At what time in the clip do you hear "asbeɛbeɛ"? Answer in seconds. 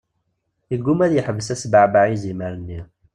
1.53-2.03